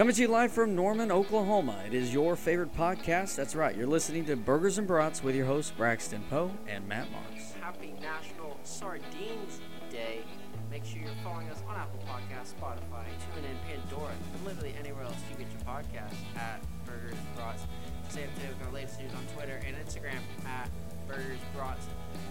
[0.00, 1.78] Coming to you live from Norman, Oklahoma.
[1.86, 3.36] It is your favorite podcast.
[3.36, 3.76] That's right.
[3.76, 7.52] You're listening to Burgers and Brats with your hosts Braxton Poe and Matt Marks.
[7.60, 9.60] Happy National Sardines
[9.90, 10.22] Day.
[10.70, 13.04] Make sure you're following us on Apple Podcasts, Spotify,
[13.36, 17.66] TuneIn, Pandora, and literally anywhere else you get your podcast at Burgers and Brats.
[18.08, 20.70] Stay up to date with our latest news on Twitter and Instagram at
[21.08, 21.84] Burgers Brats.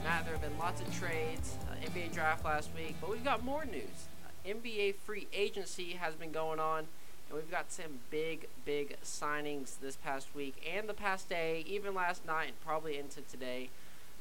[0.04, 1.60] Matt, there have been lots of trades.
[1.70, 4.08] Uh, NBA draft last week, but we've got more news.
[4.26, 6.88] Uh, NBA free agency has been going on,
[7.30, 11.94] and we've got some big, big signings this past week and the past day, even
[11.94, 13.70] last night, and probably into today.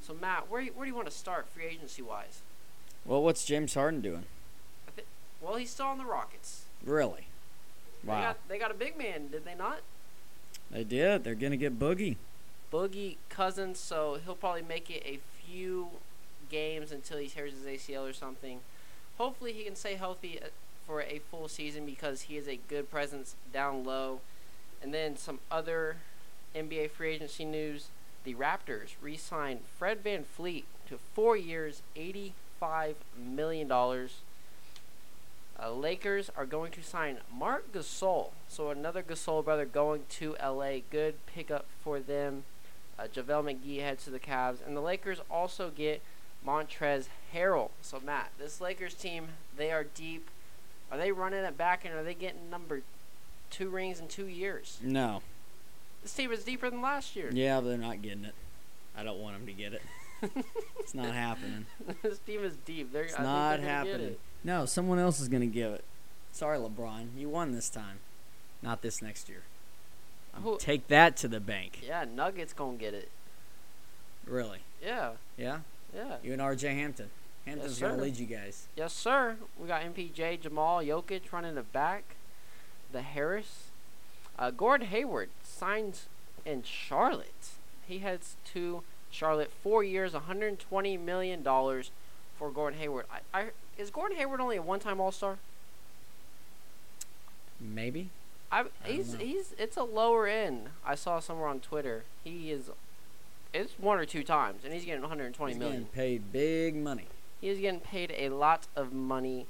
[0.01, 2.43] So, Matt, where, where do you want to start free agency wise?
[3.05, 4.25] Well, what's James Harden doing?
[4.87, 5.03] I thi-
[5.41, 6.65] well, he's still on the Rockets.
[6.85, 7.27] Really?
[8.05, 8.21] They Wow.
[8.23, 9.81] got, they got a big man, did they not?
[10.71, 11.25] They did.
[11.25, 12.17] They're going to get Boogie.
[12.73, 15.89] Boogie Cousins, so he'll probably make it a few
[16.51, 18.61] games until he tears his ACL or something.
[19.17, 20.49] Hopefully, he can stay healthy uh,
[20.89, 24.21] for a full season because he is a good presence down low.
[24.83, 25.99] And then some other
[26.57, 27.89] NBA free agency news
[28.25, 33.71] the Raptors re signed Fred VanVleet to four years, $85 million.
[33.71, 34.09] Uh,
[35.73, 38.31] Lakers are going to sign Marc Gasol.
[38.49, 40.79] So another Gasol brother going to LA.
[40.91, 42.45] Good pickup for them.
[42.99, 44.67] Uh, JaVale McGee heads to the Cavs.
[44.67, 46.03] And the Lakers also get
[46.47, 47.71] Montrezl Harrell.
[47.83, 50.29] So, Matt, this Lakers team, they are deep.
[50.91, 52.81] Are they running it back and are they getting number
[53.51, 54.79] two rings in two years?
[54.83, 55.23] No.
[56.03, 57.31] This team is deeper than last year.
[57.33, 58.35] Yeah, but they're not getting it.
[58.97, 59.83] I don't want them to get it.
[60.81, 61.67] It's not happening.
[62.03, 62.93] this team is deep.
[62.93, 64.07] They're, It's I not they're gonna get happening.
[64.13, 64.21] it.
[64.43, 65.85] No, someone else is going to give it.
[66.33, 67.09] Sorry, LeBron.
[67.17, 67.99] You won this time.
[68.63, 69.43] Not this next year.
[70.35, 71.81] Um, Who- Take that to the bank.
[71.87, 73.11] Yeah, Nuggets gonna get it.
[74.27, 74.61] Really?
[74.83, 75.59] Yeah, Yeah?
[75.95, 76.17] yeah.
[76.23, 77.11] You and RJ Hampton.
[77.49, 77.97] Hampton's going sir.
[77.97, 78.69] to lead you guys.
[78.77, 79.37] Yes, sir.
[79.59, 82.17] We got MPJ, Jamal, Jokic running the back.
[82.93, 83.65] The Harris.
[84.39, 86.07] Uh, Gordon Hayward signs
[86.45, 87.51] in Charlotte.
[87.87, 89.51] He heads to Charlotte.
[89.63, 93.07] Four years, $120 million for Gordon Hayward.
[93.11, 93.45] I, I,
[93.77, 95.39] is Gordon Hayward only a one-time All-Star?
[97.61, 98.11] Maybe?
[98.51, 99.19] I, he's know.
[99.19, 100.69] he's it's a lower end.
[100.87, 102.05] I saw somewhere on Twitter.
[102.25, 102.71] He is
[103.53, 105.81] it's one or two times and he's getting 120 He's million.
[105.81, 107.07] getting paid big money.
[107.41, 109.47] He is getting paid a lot of money.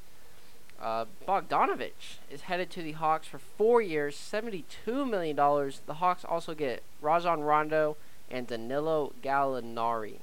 [0.80, 4.62] Uh, Bogdanovich is headed to the Hawks for four years, $72
[5.08, 5.34] million.
[5.34, 7.96] The Hawks also get Rajon Rondo
[8.30, 10.18] and Danilo Gallinari.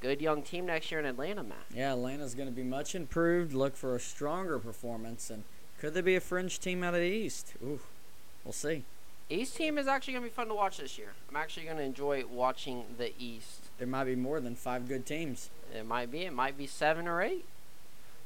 [0.00, 1.58] Good young team next year in Atlanta, Matt.
[1.74, 3.52] Yeah, Atlanta's going to be much improved.
[3.52, 5.28] Look for a stronger performance.
[5.28, 5.44] And
[5.78, 7.52] could there be a fringe team out of the East?
[7.62, 7.80] Ooh,
[8.42, 8.84] we'll see.
[9.28, 11.12] East team is actually going to be fun to watch this year.
[11.28, 13.59] I'm actually going to enjoy watching the East.
[13.80, 15.48] There might be more than five good teams.
[15.74, 16.26] It might be.
[16.26, 17.46] It might be seven or eight.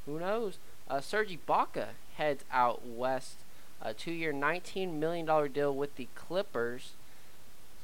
[0.04, 0.58] Who knows?
[0.90, 3.36] Uh, Serge Ibaka heads out west.
[3.80, 6.94] A two-year, $19 million deal with the Clippers.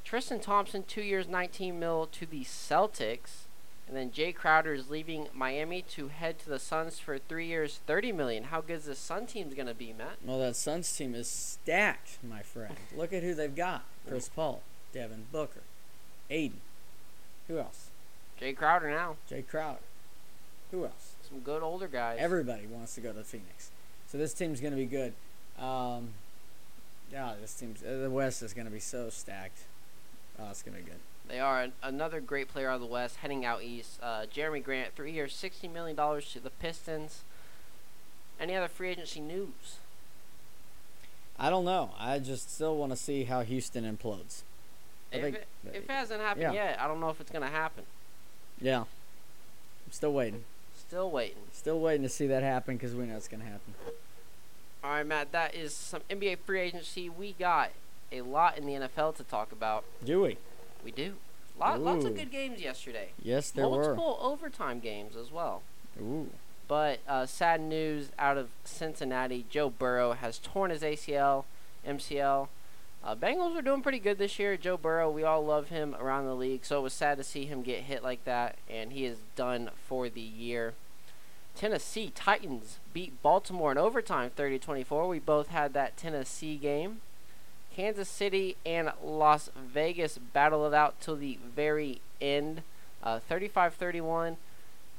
[0.04, 3.44] Tristan Thompson, two years, 19 mil to the Celtics.
[3.86, 7.78] And then Jae Crowder is leaving Miami to head to the Suns for three years,
[7.86, 8.44] 30 million.
[8.44, 10.16] How good is the Sun team's gonna be, Matt?
[10.24, 12.74] Well, that Suns team is stacked, my friend.
[12.96, 15.62] Look at who they've got Chris Paul, Devin Booker,
[16.30, 16.60] Ayton.
[17.50, 17.88] Who else?
[18.40, 19.16] Jae Crowder now.
[19.28, 19.80] Jae Crowder.
[20.70, 21.14] Who else?
[21.28, 22.18] Some good older guys.
[22.20, 23.70] Everybody wants to go to Phoenix.
[24.06, 25.14] So this team's going to be good.
[25.58, 26.10] Um,
[27.12, 29.58] yeah, this team's uh, the West is going to be so stacked.
[30.38, 31.00] Oh, it's going to be good.
[31.28, 33.98] They are an, another great player out of the West, heading out east.
[34.00, 37.22] Uh, Jerami Grant, three years, sixty million dollars to the Pistons.
[38.38, 39.78] Any other free agency news?
[41.36, 41.90] I don't know.
[41.98, 44.42] I just still want to see how Houston implodes.
[45.12, 46.52] If think it, if it hasn't happened yeah.
[46.52, 47.84] yet, I don't know if it's gonna happen.
[48.60, 48.80] Yeah.
[48.80, 50.44] I'm still waiting.
[50.76, 51.36] Still waiting.
[51.52, 53.74] Still waiting to see that happen because we know it's going to happen.
[54.82, 55.32] All right, Matt.
[55.32, 57.08] That is some NBA free agency.
[57.08, 57.70] We got
[58.10, 59.84] a lot in the NFL to talk about.
[60.04, 60.38] Do we?
[60.84, 61.14] We do.
[61.58, 63.10] Lot, lots of good games yesterday.
[63.22, 63.82] Yes, there were.
[63.82, 65.62] Multiple overtime games as well.
[66.00, 66.30] Ooh.
[66.66, 69.44] But uh, sad news out of Cincinnati.
[69.50, 71.44] Joe Burrow has torn his ACL,
[71.86, 72.48] MCL.
[73.02, 74.56] Uh, Bengals are doing pretty good this year.
[74.56, 77.46] Joe Burrow, we all love him around the league, so it was sad to see
[77.46, 80.74] him get hit like that, and he is done for the year.
[81.56, 85.08] Tennessee Titans beat Baltimore in overtime 30 24.
[85.08, 87.00] We both had that Tennessee game.
[87.74, 92.62] Kansas City and Las Vegas battle it out till the very end.
[93.02, 94.36] 35 31.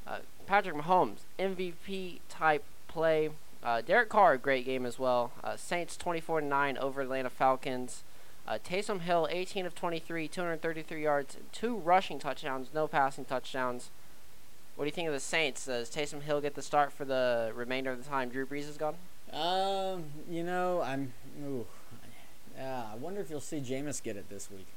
[0.07, 0.17] Uh,
[0.47, 3.29] Patrick Mahomes, MVP type play.
[3.63, 5.31] Uh, Derek Carr, great game as well.
[5.43, 8.03] Uh, Saints 24 9 over Atlanta Falcons.
[8.47, 13.91] Uh, Taysom Hill, 18 of 23, 233 yards, two rushing touchdowns, no passing touchdowns.
[14.75, 15.65] What do you think of the Saints?
[15.67, 18.77] Does Taysom Hill get the start for the remainder of the time Drew Brees is
[18.77, 18.95] gone?
[19.31, 21.13] Um, you know, I'm.
[21.45, 21.65] Ooh,
[22.59, 24.67] I wonder if you'll see Jameis get it this week.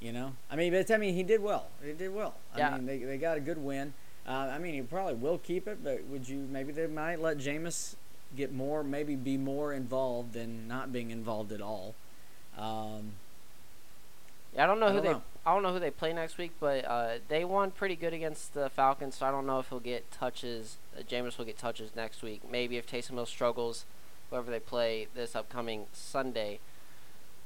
[0.00, 1.66] You know, I mean, but I mean, he did well.
[1.84, 2.34] He did well.
[2.54, 2.74] I Yeah.
[2.76, 3.94] mean, they they got a good win.
[4.26, 7.38] Uh, I mean, he probably will keep it, but would you maybe they might let
[7.38, 7.94] Jameis
[8.36, 11.94] get more, maybe be more involved than not being involved at all.
[12.56, 13.12] Um,
[14.54, 15.22] Yeah, I don't know I who don't they know.
[15.46, 18.52] I don't know who they play next week, but uh, they won pretty good against
[18.54, 20.76] the Falcons, so I don't know if he'll get touches.
[20.96, 22.42] Uh, Jameis will get touches next week.
[22.50, 23.86] Maybe if Taysom Hill struggles,
[24.30, 26.58] whoever they play this upcoming Sunday,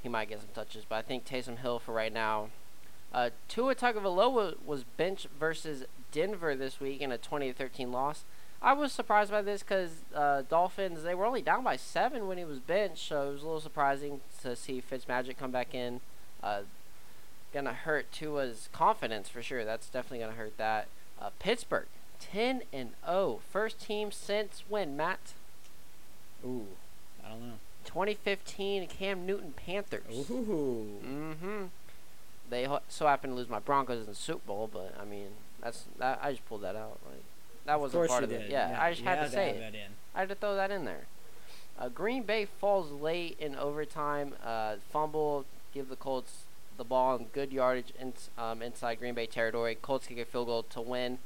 [0.03, 0.85] he might get some touches.
[0.89, 2.49] But I think Taysom Hill for right now.
[3.15, 8.25] Uh, Tua Tagovailoa was bench versus Denver this week in a 20-13 loss.
[8.63, 12.39] I was surprised by this because uh, Dolphins they were only down by seven when
[12.39, 16.01] he was benched, so it was a little surprising to see Fitzmagic come back in.
[16.43, 16.61] Uh,
[17.53, 19.65] gonna hurt Tua's confidence for sure.
[19.65, 20.87] That's definitely gonna hurt that.
[21.21, 21.87] Uh, Pittsburgh,
[22.21, 25.35] 10 and 0, first team since when Matt?
[26.45, 26.67] ooh,
[27.25, 27.55] I don't know.
[27.85, 30.31] 2015 Cam Newton Panthers.
[30.31, 31.65] Ooh, Mm-hmm.
[32.49, 35.29] They ho- so happened to lose my Broncos in the Super Bowl, but I mean
[35.61, 36.21] that's that.
[36.23, 36.99] I just pulled that out.
[37.05, 37.23] Like
[37.65, 38.51] that wasn't course part of it.
[38.51, 39.59] Yeah, I just had had to say it.
[39.61, 39.93] that in.
[40.15, 41.07] I had to throw that in there.
[41.79, 44.35] Uh, Green Bay falls late in overtime.
[44.45, 46.45] Uh, fumble, give the Colts
[46.77, 49.77] the ball and good yardage in, um, inside Green Bay territory.
[49.81, 51.19] Colts kick a field goal to win.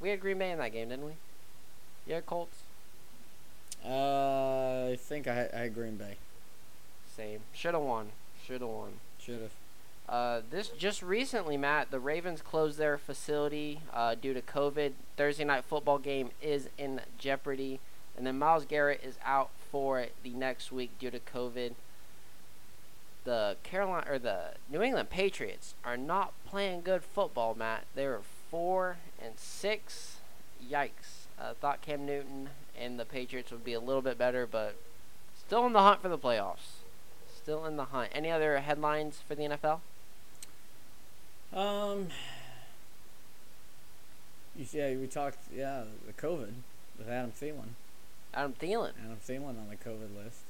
[0.00, 1.12] We had Green Bay in that game, didn't we?
[2.06, 2.58] Yeah, Colts.
[3.84, 6.16] Uh, I think I had, I had Green Bay.
[7.16, 7.40] Same.
[7.52, 8.08] Should have won.
[8.44, 8.92] Should have won.
[9.18, 9.50] Should have.
[10.08, 11.90] Uh, this just recently, Matt.
[11.90, 14.92] The Ravens closed their facility uh, due to COVID.
[15.16, 17.80] Thursday night football game is in jeopardy,
[18.16, 21.72] and then Myles Garrett is out for the next week due to COVID.
[23.24, 27.84] The Carolina or the New England Patriots are not playing good football, Matt.
[27.96, 30.18] They were four and six.
[30.64, 31.26] Yikes!
[31.38, 32.50] Uh, thought Cam Newton
[32.80, 34.76] and the Patriots would be a little bit better, but
[35.36, 36.84] still in the hunt for the playoffs.
[37.36, 38.10] Still in the hunt.
[38.14, 39.80] Any other headlines for the NFL?
[41.52, 42.08] Um,
[44.72, 46.52] yeah, we talked, yeah, the COVID
[46.98, 47.74] with Adam Thielen.
[48.34, 48.92] Adam Thielen.
[49.04, 50.40] Adam Thielen on the COVID list.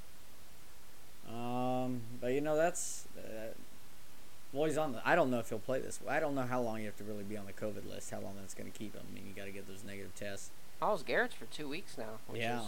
[1.29, 3.53] Um, but you know that's uh,
[4.53, 5.07] well, he's on the.
[5.07, 6.01] I don't know if he'll play this.
[6.09, 8.11] I don't know how long you have to really be on the COVID list.
[8.11, 9.03] How long that's going to keep him.
[9.11, 10.51] I mean, you got to get those negative tests.
[10.81, 12.21] Myles Garrett's for two weeks now.
[12.29, 12.61] Which Yeah.
[12.61, 12.67] Is,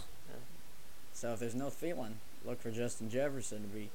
[1.12, 2.14] So if there's no Thielen,
[2.44, 3.90] look for Justin Jefferson to be.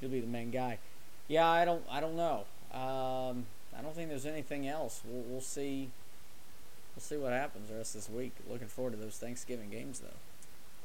[0.00, 0.78] He'll be the main guy.
[1.26, 1.84] Yeah, I don't.
[1.90, 2.44] I don't know.
[2.72, 3.46] Um,
[3.78, 5.00] I don't think there's anything else.
[5.06, 5.90] We'll, we'll see.
[6.96, 8.32] We'll see what happens the rest of this week.
[8.50, 10.18] Looking forward to those Thanksgiving games, though.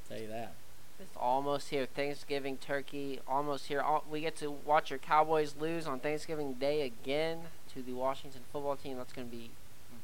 [0.08, 0.54] Tell you that.
[1.00, 1.88] it's almost here.
[1.88, 3.84] Thanksgiving turkey almost here.
[4.10, 7.40] We get to watch your Cowboys lose on Thanksgiving Day again
[7.74, 8.98] to the Washington football team.
[8.98, 9.50] That's going to be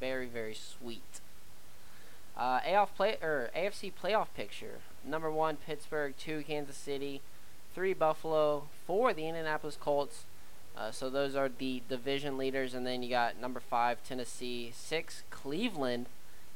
[0.00, 1.20] very very sweet.
[2.36, 4.78] Uh, AF play or AFC playoff picture.
[5.04, 7.20] Number one Pittsburgh, two Kansas City,
[7.74, 10.24] three Buffalo, four the Indianapolis Colts.
[10.76, 15.22] Uh, so those are the division leaders, and then you got number five Tennessee, six
[15.30, 16.06] Cleveland.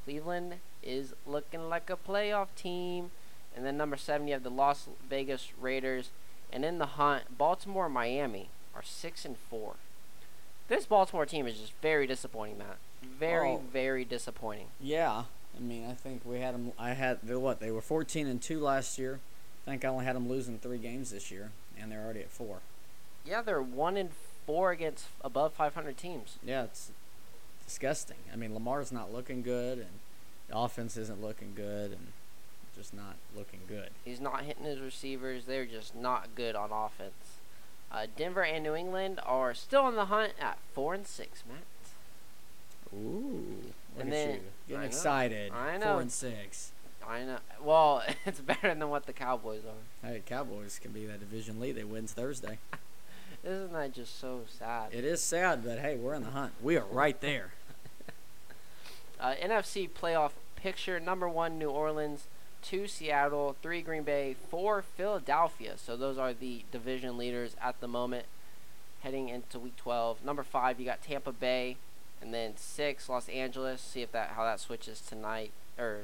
[0.05, 3.11] Cleveland is looking like a playoff team.
[3.57, 6.11] And then number seven, you have the Las Vegas Raiders.
[6.53, 9.75] And in the hunt, Baltimore and Miami are six and four.
[10.69, 12.79] This Baltimore team is just very disappointing, Matt.
[13.03, 13.63] Very, Oh.
[13.73, 14.69] very disappointing.
[14.81, 15.25] Yeah,
[15.57, 16.73] I mean, I think we had them.
[16.79, 17.61] I had what?
[17.61, 19.21] They were 14 and two last year.
[19.67, 22.31] I think I only had them losing three games this year, and they're already at
[22.31, 22.61] four.
[23.25, 24.11] Yeah, they're one and
[24.47, 26.39] four against above 500 teams.
[26.45, 26.91] Yeah, it's
[27.67, 28.17] disgusting.
[28.33, 29.89] I mean, Lamar's not looking good, and
[30.49, 32.09] the offense isn't looking good, and
[32.77, 33.91] just not looking good.
[34.05, 35.45] He's not hitting his receivers.
[35.47, 37.39] They're just not good on offense.
[37.91, 41.63] Uh, Denver and New England are still in the hunt at four and six, Matt.
[42.93, 45.53] Ooh, And then- you getting I excited.
[45.53, 45.93] I know.
[45.93, 46.73] Four and six.
[47.07, 47.39] I know.
[47.63, 50.09] Well, it's better than what the Cowboys are.
[50.09, 51.77] Hey, Cowboys can be that division lead.
[51.77, 52.59] They wins Thursday.
[53.45, 54.89] Isn't that just so sad?
[54.93, 56.53] It is sad, but hey, we're in the hunt.
[56.63, 57.53] We are right there.
[59.21, 62.27] Uh, NFC playoff picture number one, New Orleans,
[62.61, 65.75] two, Seattle, three, Green Bay, four, Philadelphia.
[65.77, 68.27] So those are the division leaders at the moment
[69.03, 70.25] heading into week 12.
[70.25, 71.77] Number five, you got Tampa Bay,
[72.21, 73.81] and then six, Los Angeles.
[73.81, 76.01] See if that how that switches tonight or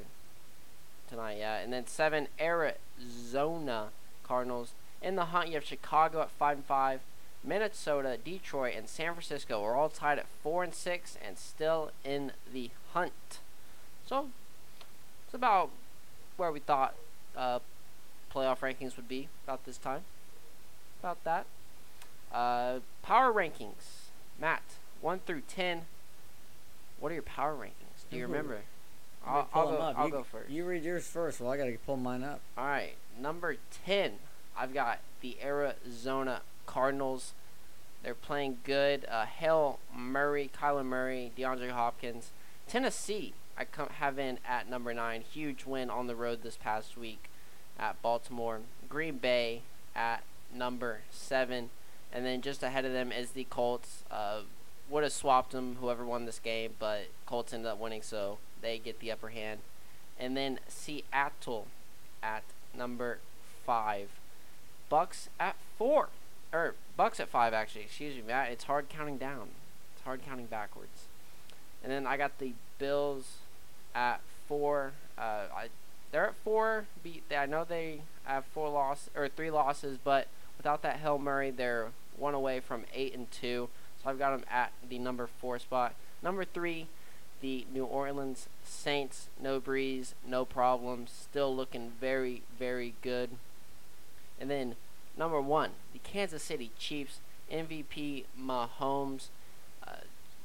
[1.09, 1.57] tonight, yeah.
[1.57, 3.89] And then seven, Arizona
[4.23, 4.71] Cardinals.
[5.01, 7.01] In the hunt, you have Chicago at five and five.
[7.43, 12.31] Minnesota, Detroit, and San Francisco are all tied at four and six, and still in
[12.51, 13.39] the hunt.
[14.05, 14.29] So
[15.25, 15.71] it's about
[16.37, 16.95] where we thought
[17.35, 17.59] uh,
[18.33, 20.01] playoff rankings would be about this time.
[20.99, 21.45] About that.
[22.31, 24.61] Uh, power rankings, Matt,
[25.01, 25.81] one through ten.
[26.99, 28.05] What are your power rankings?
[28.11, 28.59] Do you remember?
[29.25, 29.77] I'll, I'll go.
[29.77, 29.99] up.
[29.99, 30.49] I'll you, go first.
[30.49, 31.39] You read yours first.
[31.41, 32.41] Well, I got to pull mine up.
[32.57, 34.13] All right, number ten,
[34.57, 37.33] I've got the Arizona Cardinals.
[38.01, 39.05] They're playing good.
[39.09, 42.31] Uh, Hail Murray, Kyler Murray, DeAndre Hopkins.
[42.67, 45.21] Tennessee, I come, have in at number nine.
[45.21, 47.25] Huge win on the road this past week
[47.77, 48.61] at Baltimore.
[48.87, 49.63] Green Bay
[49.95, 50.23] at
[50.53, 51.69] number seven.
[52.13, 54.03] And then just ahead of them is the Colts.
[54.09, 54.41] Uh,
[54.89, 58.77] would have swapped them, whoever won this game, but Colts ended up winning, so they
[58.77, 59.59] get the upper hand.
[60.19, 61.67] And then Seattle
[62.23, 62.43] at
[62.77, 63.19] number
[63.65, 64.09] five.
[64.89, 66.09] Bucks at four.
[66.53, 68.51] Or Bucks at five actually, excuse me, Matt.
[68.51, 69.49] It's hard counting down.
[69.95, 71.05] It's hard counting backwards.
[71.83, 73.37] And then I got the Bills
[73.95, 74.93] at four.
[75.17, 75.67] Uh, I
[76.11, 76.85] they're at four.
[77.03, 80.27] Be, I know they have four loss or three losses, but
[80.57, 83.69] without that Hill Murray, they're one away from eight and two.
[84.03, 85.95] So I've got them at the number four spot.
[86.21, 86.87] Number three,
[87.41, 89.27] the New Orleans Saints.
[89.41, 91.11] No Brees, no problems.
[91.11, 93.31] Still looking very, very good.
[94.39, 94.75] And then
[95.21, 97.19] number one, the Kansas City Chiefs.
[97.51, 99.27] MVP Mahomes.
[99.85, 99.91] Uh,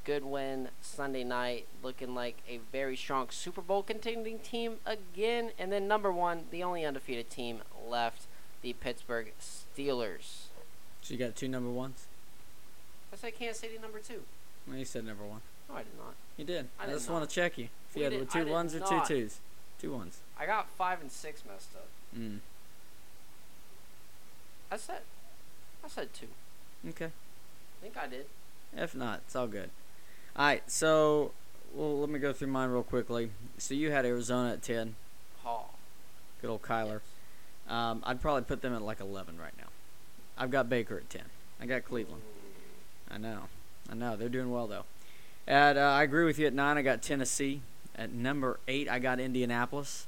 [0.05, 1.67] good win Sunday night.
[1.83, 5.53] Looking like a very strong Super Bowl contending team again.
[5.59, 8.27] And then number one, the only undefeated team left,
[8.61, 10.47] the Pittsburgh Steelers.
[11.01, 12.07] So you got two number ones?
[13.13, 14.23] I said Kansas City number two.
[14.69, 15.41] Well, you said number one.
[15.71, 16.15] No, I did not.
[16.37, 16.69] You did.
[16.79, 17.69] I I, did just want to check you.
[17.89, 19.07] If We you had did- two ones or not.
[19.07, 19.39] two twos.
[19.81, 20.19] Two ones.
[20.39, 21.89] I got five and six messed up.
[22.19, 22.41] Mm.
[24.71, 25.01] I said,
[25.85, 26.29] I said two.
[26.89, 27.07] Okay.
[27.07, 28.27] I think I did.
[28.77, 29.71] If not, it's all good.
[30.35, 30.69] All right.
[30.71, 31.33] So,
[31.75, 33.31] well, let me go through mine real quickly.
[33.59, 34.97] So you had Arizona at ten.
[35.43, 35.75] Hall.
[36.41, 37.01] Good old Kyler.
[37.69, 39.69] Um, I'd probably put them at like eleven right now.
[40.39, 41.25] I've got Baker at ten.
[41.61, 42.23] I got Cleveland.
[43.11, 43.43] I know.
[43.91, 44.17] I know.
[44.17, 44.85] They're doing well though.
[45.49, 46.77] At uh, I agree with you at nine.
[46.77, 47.63] I got Tennessee.
[47.95, 50.07] At number eight, I got Indianapolis.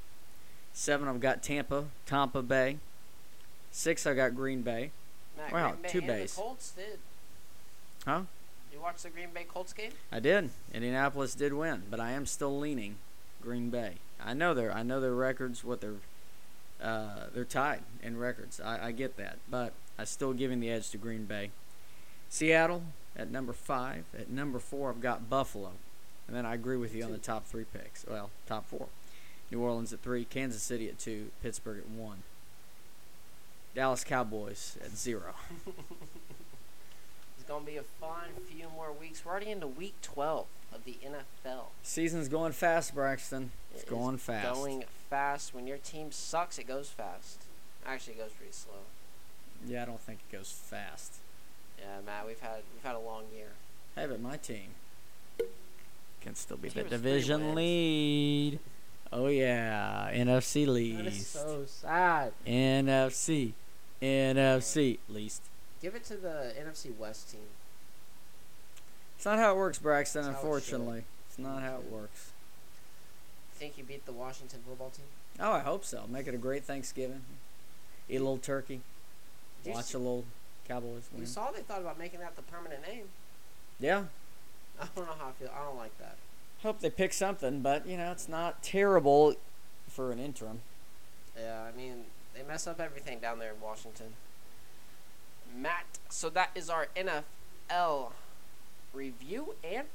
[0.74, 2.78] Seven, I've got Tampa, Tampa Bay.
[3.70, 4.90] Six, I got Green Bay.
[5.52, 6.34] Wow, Green Bay two bays.
[6.34, 6.98] Colts did.
[8.04, 8.22] Huh?
[8.72, 9.92] You watched the Green Bay Colts game?
[10.12, 10.50] I did.
[10.72, 12.96] Indianapolis did win, but I am still leaning
[13.42, 13.94] Green Bay.
[14.24, 15.94] I know their I know their records, what they're
[16.82, 18.60] uh, they're tied in records.
[18.60, 21.50] I, I get that, but I'm still giving the edge to Green Bay.
[22.28, 22.82] Seattle
[23.16, 24.04] at number five.
[24.16, 25.72] At number four, I've got Buffalo,
[26.26, 28.04] and then I agree with you on the top three picks.
[28.08, 28.86] Well, top four.
[29.50, 32.18] New Orleans at three, Kansas City at two, Pittsburgh at one.
[33.78, 35.34] Dallas Cowboys at zero.
[37.38, 39.24] It's gonna be a fun few more weeks.
[39.24, 41.66] We're already into week 12 of the NFL.
[41.84, 43.52] Season's going fast, Braxton.
[43.70, 44.52] It's It is going fast.
[44.52, 45.54] Going fast.
[45.54, 47.42] When your team sucks, it goes fast.
[47.86, 48.80] Actually, it goes pretty slow.
[49.64, 51.14] Yeah, I don't think it goes fast.
[51.78, 53.50] Yeah, Matt, we've had we've had a long year.
[53.94, 54.74] Hey, but my team
[56.20, 58.58] can still be the division lead.
[59.12, 61.38] Oh yeah, NFC least.
[61.80, 62.32] sad.
[62.44, 63.52] NFC,
[64.02, 65.42] NFC at least.
[65.80, 67.40] Give it to the NFC West team.
[69.16, 70.20] It's not how it works, Braxton.
[70.20, 71.94] It's how it unfortunately, it's not how it mm-hmm.
[71.94, 72.30] works.
[73.54, 75.06] Think you beat the Washington football team?
[75.40, 76.04] Oh, I hope so.
[76.08, 77.22] Make it a great Thanksgiving.
[78.08, 78.80] Eat a little turkey.
[79.64, 80.24] Did Watch a little
[80.68, 83.06] Cowboys You saw they thought about making that the permanent name.
[83.80, 84.04] Yeah,
[84.80, 85.50] I don't know how I feel.
[85.54, 86.16] I don't like that.
[86.62, 89.34] hope they pick something, but you know it's not terrible
[89.88, 90.60] for an interim.
[91.36, 92.04] Yeah, I mean,
[92.38, 94.14] they mess up everything down there in Washington.
[95.54, 98.12] Matt, so that is our NFL
[98.94, 99.88] review and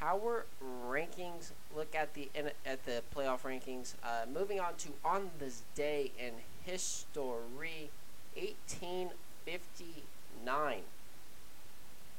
[0.00, 0.46] power
[0.88, 1.52] rankings.
[1.76, 2.30] Look at the
[2.64, 3.92] at the playoff rankings.
[4.02, 6.32] Uh, moving on to on this day in
[6.64, 7.90] history,
[8.34, 10.80] 1859.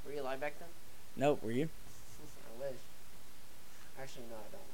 [0.05, 0.69] Were you alive back then?
[1.15, 1.69] Nope, were you?
[2.19, 2.75] I wish.
[3.99, 4.69] Actually, no, I don't wish.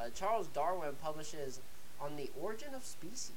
[0.00, 1.60] Uh, Charles Darwin publishes
[2.00, 3.30] On the Origin of Species.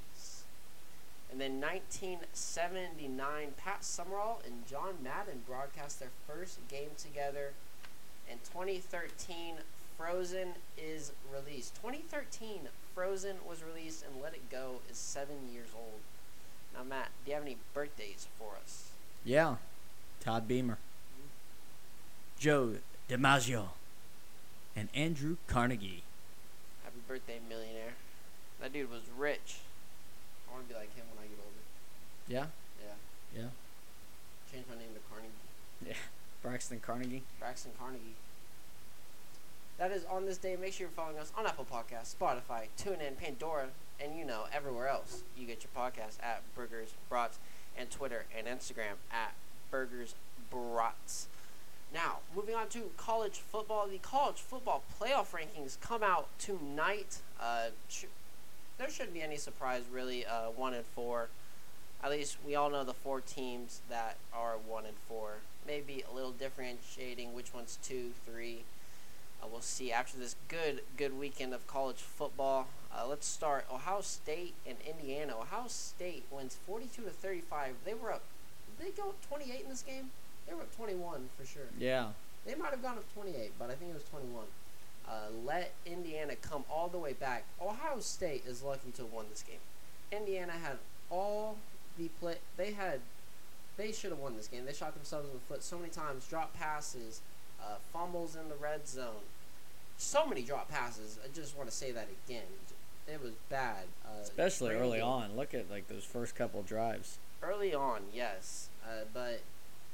[1.36, 7.52] And then 1979, Pat Summerall and John Madden broadcast their first game together.
[8.32, 9.56] In 2013,
[9.98, 11.76] Frozen is released.
[11.76, 16.00] 2013, Frozen was released, and Let It Go is seven years old.
[16.74, 18.92] Now, Matt, do you have any birthdays for us?
[19.26, 19.58] Yeah.
[20.22, 20.78] Todd Beamer.
[20.78, 22.40] Mm-hmm.
[22.40, 22.76] Joe
[23.10, 23.72] DiMaggio.
[24.74, 26.04] And Andrew Carnegie.
[26.86, 27.96] Happy birthday, millionaire.
[28.62, 29.58] That dude was rich.
[30.48, 31.64] I want to be like him when I get older.
[32.28, 32.46] Yeah?
[32.82, 33.42] Yeah.
[33.42, 33.48] Yeah.
[34.52, 35.32] Change my name to Carnegie.
[35.86, 35.94] Yeah,
[36.42, 37.24] Braxton Carnegie.
[37.40, 38.16] Braxton Carnegie.
[39.78, 40.56] That is on this day.
[40.56, 43.68] Make sure you're following us on Apple Podcasts, Spotify, TuneIn, Pandora,
[44.00, 47.38] and you know everywhere else you get your podcast at Burgers Brats,
[47.78, 49.34] and Twitter and Instagram at
[49.70, 50.16] Burgers
[50.50, 51.28] Brats.
[51.94, 53.88] Now, moving on to college football.
[53.88, 57.20] The college football playoff rankings come out tonight.
[57.40, 58.06] Uh, sh-
[58.78, 60.26] there shouldn't be any surprise, really.
[60.26, 61.28] Uh, one and four.
[62.06, 65.38] At least we all know the four teams that are one and four.
[65.66, 68.60] Maybe a little differentiating which one's two, three.
[69.42, 72.68] Uh, we'll see after this good, good weekend of college football.
[72.96, 75.34] Uh, let's start Ohio State and Indiana.
[75.36, 77.74] Ohio State wins 42 to 35.
[77.84, 78.22] They were up.
[78.78, 80.12] Did they go up 28 in this game?
[80.48, 81.64] They were up 21 for sure.
[81.80, 82.10] Yeah.
[82.46, 84.44] They might have gone up 28, but I think it was 21.
[85.08, 85.12] Uh,
[85.44, 87.46] let Indiana come all the way back.
[87.60, 89.58] Ohio State is lucky to have won this game.
[90.12, 90.78] Indiana had
[91.10, 91.58] all
[91.98, 92.36] the play.
[92.58, 93.00] They had.
[93.78, 94.66] They should have won this game.
[94.66, 96.26] They shot themselves in the foot so many times.
[96.28, 97.22] Drop passes,
[97.62, 99.26] uh, fumbles in the red zone.
[99.98, 101.20] So many drop passes.
[101.24, 102.44] I just want to say that again.
[103.08, 103.84] It was bad.
[104.06, 105.36] Uh, Especially early on.
[105.36, 107.18] Look at like those first couple drives.
[107.44, 109.42] Early on, yes, uh, but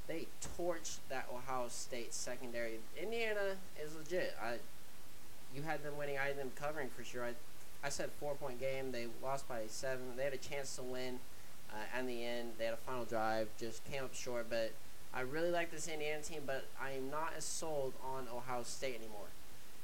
[0.08, 0.28] they
[0.58, 2.80] torched that Ohio State secondary.
[3.02, 4.36] Indiana is legit.
[4.42, 4.56] I,
[5.54, 6.18] you had them winning.
[6.18, 7.26] I had them covering for sure.
[7.26, 7.32] I,
[7.84, 8.92] I said four point game.
[8.92, 10.16] They lost by seven.
[10.16, 11.20] They had a chance to win.
[11.74, 14.48] Uh, in the end, they had a final drive, just came up short.
[14.50, 14.74] But
[15.14, 18.96] I really like this Indiana team, but I am not as sold on Ohio State
[18.96, 19.28] anymore.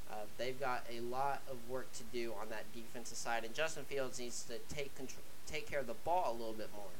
[0.10, 3.84] Uh, they've got a lot of work to do on that defensive side, and Justin
[3.84, 6.92] Fields needs to take control, take care of the ball a little bit more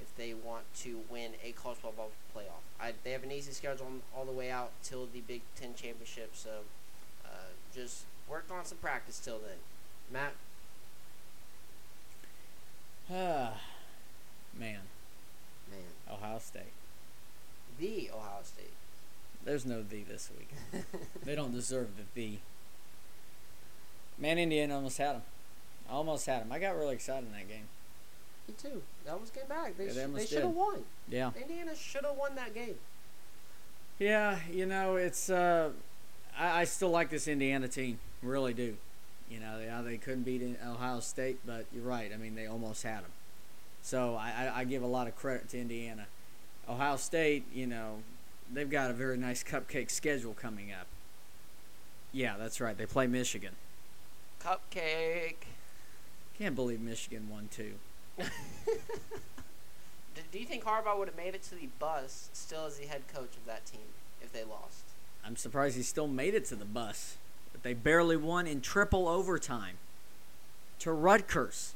[0.00, 2.64] if they want to win a college football playoff.
[2.80, 6.30] I, they have an easy schedule all the way out till the Big Ten championship,
[6.34, 6.50] so
[7.24, 7.28] uh,
[7.74, 9.58] just work on some practice till then.
[10.10, 10.34] Matt,
[14.58, 14.80] man.
[15.70, 15.80] man,
[16.10, 16.72] Ohio State.
[17.78, 18.72] the Ohio State.
[19.44, 20.84] There's no the this week.
[21.24, 22.38] they don't deserve the the.
[24.18, 25.22] Man, Indiana almost had them.
[25.90, 26.52] Almost had them.
[26.52, 27.68] I got really excited in that game.
[28.46, 28.82] Me too.
[29.06, 29.76] That was getting back.
[29.76, 30.84] They, Yeah, they sh- they should have won.
[31.08, 31.30] Yeah.
[31.40, 32.76] Indiana should have won that game.
[33.98, 35.70] Yeah, you know, it's uh,
[36.38, 38.76] I, I still like this Indiana team, really do.
[39.30, 42.10] You know, yeah, they couldn't beat Ohio State, but you're right.
[42.12, 43.12] I mean, they almost had them.
[43.82, 46.06] So I, I, I give a lot of credit to Indiana.
[46.68, 48.02] Ohio State, you know,
[48.52, 50.86] they've got a very nice cupcake schedule coming up.
[52.12, 52.76] Yeah, that's right.
[52.76, 53.54] They play Michigan.
[54.42, 55.46] Cupcake.
[56.38, 57.74] Can't believe Michigan won too.
[60.14, 62.86] Do, do you think Harbaugh would have made it to the bus still as the
[62.86, 63.80] head coach of that team
[64.20, 64.82] if they lost?
[65.24, 67.16] I'm surprised he still made it to the bus.
[67.52, 69.76] But they barely won in triple overtime
[70.80, 71.74] to Rutgers.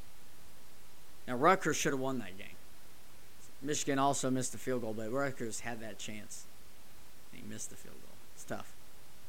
[1.26, 2.48] Now, Rutgers should have won that game.
[3.62, 6.44] Michigan also missed the field goal, but Rutgers had that chance.
[7.32, 8.14] He missed the field goal.
[8.34, 8.74] It's tough.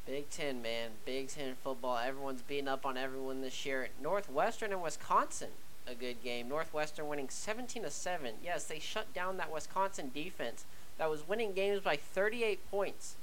[0.06, 0.90] Big Ten, man.
[1.04, 1.98] Big Ten football.
[1.98, 3.88] Everyone's beating up on everyone this year.
[4.00, 5.48] Northwestern and Wisconsin,
[5.86, 6.48] a good game.
[6.48, 8.34] Northwestern winning 17 to 7.
[8.44, 10.64] Yes, they shut down that Wisconsin defense
[10.98, 13.16] that was winning games by 38 points.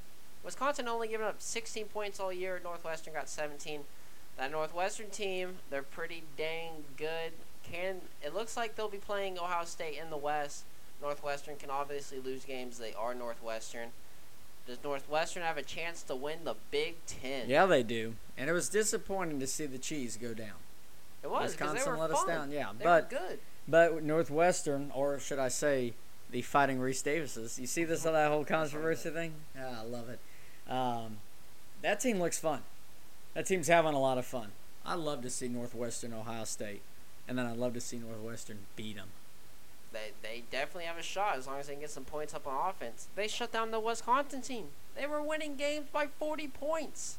[0.43, 2.59] Wisconsin only given up 16 points all year.
[2.61, 3.81] Northwestern got 17.
[4.37, 7.33] That Northwestern team, they're pretty dang good.
[7.63, 10.63] Can it looks like they'll be playing Ohio State in the West.
[11.01, 12.77] Northwestern can obviously lose games.
[12.77, 13.89] They are Northwestern.
[14.65, 17.49] Does Northwestern have a chance to win the Big Ten?
[17.49, 18.15] Yeah, they do.
[18.37, 20.55] And it was disappointing to see the cheese go down.
[21.21, 22.19] it was Wisconsin let fun.
[22.19, 22.69] us down, yeah.
[22.77, 23.39] They but good.
[23.67, 25.93] But Northwestern, or should I say,
[26.31, 27.59] the Fighting Rece Davises.
[27.59, 29.33] You see this that whole controversy thing?
[29.55, 30.19] Yeah, I love it.
[30.71, 31.17] Um,
[31.81, 32.61] that team looks fun.
[33.33, 34.49] That team's having a lot of fun.
[34.85, 36.81] I'd love to see Northwestern Ohio State,
[37.27, 39.09] and then I'd love to see Northwestern beat them.
[39.91, 42.47] They they definitely have a shot as long as they can get some points up
[42.47, 43.07] on offense.
[43.15, 44.69] They shut down the Wisconsin team.
[44.95, 47.17] They were winning games by 40 points.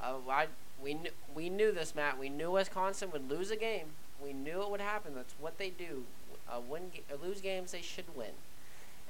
[0.00, 0.46] Uh, I
[0.82, 0.98] we
[1.34, 2.18] we knew this, Matt.
[2.18, 3.88] We knew Wisconsin would lose a game.
[4.22, 5.14] We knew it would happen.
[5.14, 6.04] That's what they do.
[6.48, 6.90] Uh, win
[7.22, 8.32] lose games they should win.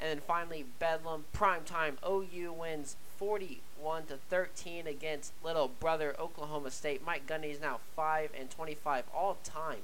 [0.01, 1.95] And then finally, Bedlam primetime.
[2.07, 7.05] OU wins 41 to 13 against little brother Oklahoma State.
[7.05, 9.81] Mike Gundy is now 5 and 25 all time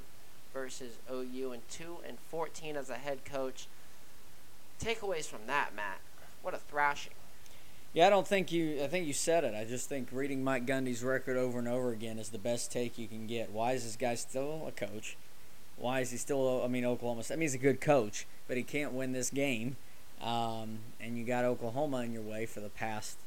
[0.52, 3.66] versus OU and 2 and 14 as a head coach.
[4.80, 6.00] Takeaways from that, Matt.
[6.42, 7.12] What a thrashing.
[7.94, 8.82] Yeah, I don't think you.
[8.82, 9.54] I think you said it.
[9.54, 12.96] I just think reading Mike Gundy's record over and over again is the best take
[12.98, 13.50] you can get.
[13.50, 15.16] Why is this guy still a coach?
[15.76, 16.62] Why is he still?
[16.64, 17.22] I mean, Oklahoma.
[17.22, 19.76] State- I mean, he's a good coach, but he can't win this game.
[20.22, 23.18] Um, and you got Oklahoma in your way for the past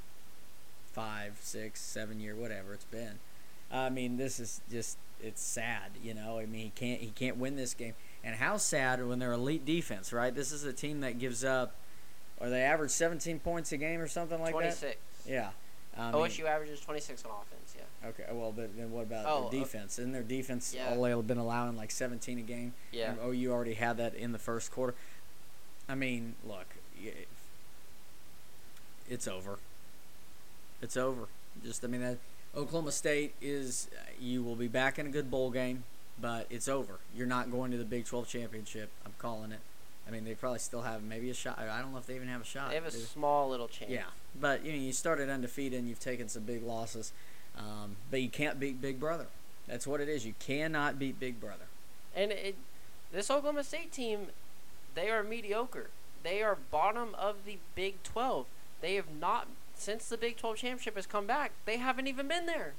[0.93, 3.19] five, six, seven year, whatever it's been.
[3.75, 6.39] I mean, this is just it's sad, you know.
[6.39, 7.93] I mean, he can't he can't win this game.
[8.23, 10.33] And how sad when they're elite defense, right?
[10.33, 11.75] This is a team that gives up,
[12.39, 14.79] or they average 17 points a game or something like that.
[14.79, 14.97] 26.
[15.27, 15.49] Yeah.
[15.97, 18.09] I mean, OSU averages 26 on offense, yeah.
[18.09, 18.25] Okay.
[18.31, 19.97] Well, but then what about Oh, their uh, defense?
[19.99, 20.89] Isn't their defense yeah.
[20.89, 22.73] only been allowing like 17 a game?
[22.91, 23.11] Yeah.
[23.11, 24.95] And OU already had that in the first quarter.
[25.87, 26.65] I mean, look,
[29.09, 29.59] it's over.
[30.81, 31.27] It's over.
[31.63, 32.17] Just, I mean, that
[32.55, 33.89] Oklahoma State is.
[34.19, 35.83] You will be back in a good bowl game,
[36.19, 36.99] but it's over.
[37.15, 38.89] You're not going to the Big 12 championship.
[39.05, 39.59] I'm calling it.
[40.07, 41.59] I mean, they probably still have maybe a shot.
[41.59, 42.69] I don't know if they even have a shot.
[42.69, 43.91] They have a small little chance.
[43.91, 44.03] yeah,
[44.39, 47.11] but you know, you started undefeated and you've taken some big losses,
[47.57, 49.27] um, but you can't beat Big Brother.
[49.67, 50.25] That's what it is.
[50.25, 51.65] You cannot beat Big Brother.
[52.15, 52.55] And it,
[53.11, 54.27] this Oklahoma State team,
[54.93, 55.89] they are mediocre.
[56.23, 58.45] They are bottom of the Big 12.
[58.81, 61.51] They have not since the Big 12 championship has come back.
[61.65, 62.73] They haven't even been there.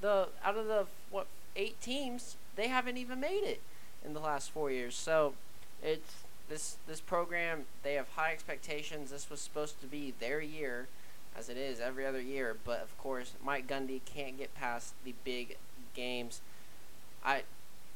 [0.00, 3.60] The out of the what eight teams, they haven't even made it
[4.04, 4.94] in the last four years.
[4.94, 5.34] So,
[5.82, 7.64] it's this this program.
[7.82, 9.10] They have high expectations.
[9.10, 10.88] This was supposed to be their year,
[11.36, 12.56] as it is every other year.
[12.64, 15.56] But of course, Mike Gundy can't get past the big
[15.94, 16.40] games.
[17.24, 17.42] I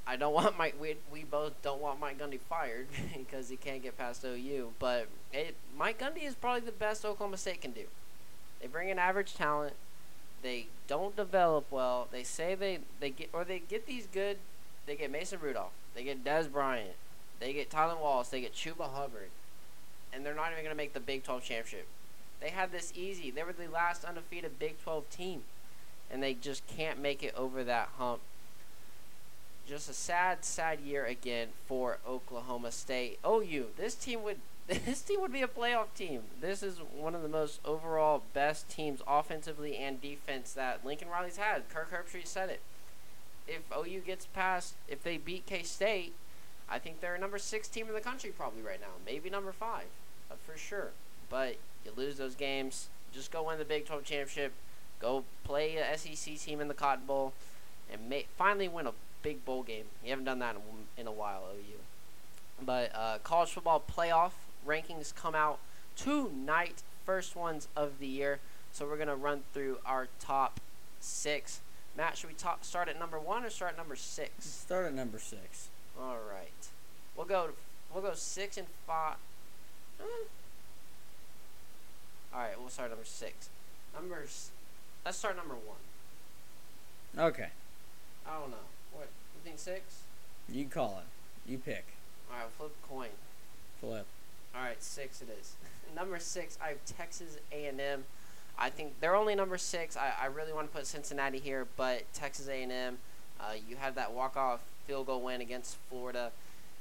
[0.07, 0.77] I don't want Mike.
[0.81, 4.73] We, we both don't want Mike Gundy fired because he can't get past OU.
[4.79, 7.85] But it, Mike Gundy is probably the best Oklahoma State can do.
[8.63, 9.75] They bring in average talent.
[10.43, 12.09] They don't develop well.
[12.11, 14.39] They say they, they get or they get these good.
[14.87, 15.73] They get Mason Rudolph.
[15.95, 16.97] They get Dez Bryant.
[17.39, 18.29] They get Tylan Wallace.
[18.29, 19.31] They get Chuba Hubbard,
[20.13, 21.87] and they're not even gonna make the Big 12 championship.
[22.41, 23.31] They had this easy.
[23.31, 25.43] They were the last undefeated Big 12 team,
[26.11, 28.21] and they just can't make it over that hump
[29.67, 33.19] just a sad, sad year again for Oklahoma State.
[33.27, 34.39] OU, this team would
[34.87, 36.23] this team would be a playoff team.
[36.41, 41.37] This is one of the most overall best teams offensively and defense that Lincoln Riley's
[41.37, 41.69] had.
[41.69, 42.61] Kirk Herbstreit said it.
[43.49, 46.15] If OU gets past, if they beat K State,
[46.71, 48.95] I think they're a number six team in the country probably right now.
[49.05, 49.87] Maybe number five,
[50.31, 50.91] uh, for sure.
[51.29, 54.53] But you lose those games, just go win the Big 12 championship,
[55.01, 57.33] go play a SEC team in the Cotton Bowl,
[57.93, 59.87] and may, finally win a big bowl game.
[60.05, 62.65] You haven't done that in, in a while, OU.
[62.65, 64.33] But uh, college football playoff
[64.67, 65.59] rankings come out
[65.97, 68.39] tonight, first ones of the year.
[68.73, 70.61] So we're gonna run through our top
[71.01, 71.61] six.
[71.97, 74.47] Matt, should we talk, start at number one or start at number six?
[74.47, 75.69] Start at number six.
[76.01, 76.69] All right,
[77.17, 77.51] we'll go.
[77.93, 79.17] We'll go six and five.
[82.35, 83.51] All right, we'll start number six.
[83.95, 84.51] Numbers.
[85.05, 85.77] Let's start number one.
[87.19, 87.49] Okay,
[88.27, 88.57] I don't know.
[88.93, 89.59] What you think?
[89.59, 90.03] Six.
[90.49, 91.51] you call it.
[91.51, 91.85] You pick.
[92.31, 93.09] All right, flip coin.
[93.81, 94.07] Flip.
[94.55, 95.55] All right, six it is.
[95.97, 98.05] number six, I have Texas A&M.
[98.59, 99.97] I think they're only number six.
[99.97, 102.99] I, I really want to put Cincinnati here, but Texas A&M.
[103.41, 106.31] Uh, you had that walk-off field goal win against Florida,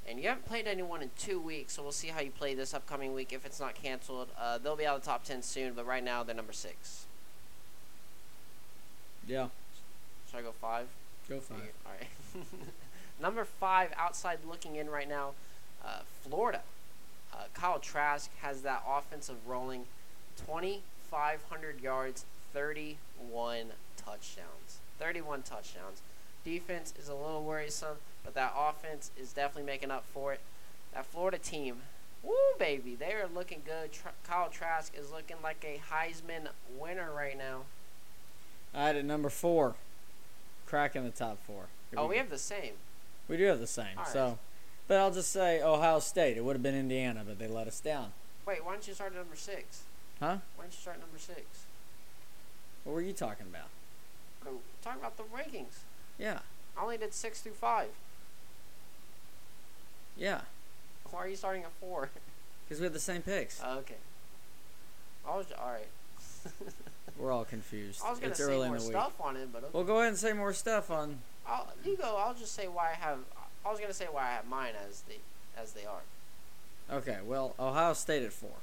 [0.08, 1.74] and you haven't played anyone in two weeks.
[1.74, 4.28] So we'll see how you play this upcoming week if it's not canceled.
[4.40, 7.06] Uh, they'll be out of the top ten soon, but right now they're number six.
[9.28, 9.48] Yeah,
[10.30, 10.88] Should I go five?
[11.30, 11.60] go five.
[11.86, 12.46] All right.
[13.22, 15.32] Number five, outside looking in right now,
[15.86, 16.62] uh, Florida.
[17.34, 19.86] Uh, Kyle Trask has that offensive rolling,
[20.46, 23.68] 2,500 yards, 31
[23.98, 24.80] touchdowns.
[25.00, 26.02] 31 touchdowns.
[26.44, 30.40] Defense is a little worrisome, but that offense is definitely making up for it.
[30.94, 31.78] That Florida team,
[32.24, 33.92] woo baby, they are looking good.
[33.92, 37.62] Tra- Kyle Trask is looking like a Heisman winner right now.
[38.74, 39.76] I had at number four,
[40.66, 41.66] cracking the top four.
[41.90, 42.74] Here Oh, we we have the same.
[43.28, 43.98] we do have the same.
[43.98, 44.12] All right.
[44.14, 44.38] So,
[44.92, 46.36] but I'll just say Ohio State.
[46.36, 48.12] It would have been Indiana, but they let us down.
[48.46, 49.84] Wait, why don't you start at number six?
[50.20, 50.40] Huh?
[50.58, 51.64] Why don't you start at number six?
[52.84, 53.70] What were you talking about?
[54.46, 55.78] Oh, talking about the rankings.
[56.20, 56.40] Yeah,
[56.78, 57.88] I only did six through five.
[60.18, 60.42] yeah,
[61.10, 62.10] Why are you starting at four?
[62.68, 63.62] because we have the same picks.
[63.64, 63.96] Oh, okay.
[65.26, 66.52] I was all right.
[67.18, 68.02] We're all confused.
[68.06, 68.98] I was gonna it's say early more in the week.
[68.98, 69.72] stuff on it, but okay.
[69.72, 71.20] Well, go ahead and say more stuff on.
[71.48, 72.18] I'll, you go.
[72.18, 73.20] I'll just say why I have.
[73.66, 75.16] I was gonna say why I have mine as the
[75.60, 76.02] as they are.
[76.92, 78.58] Okay, well, Ohio State at four.